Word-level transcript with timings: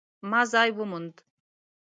ما 0.29 0.41
ځای 0.51 0.69
وموند 0.77 1.15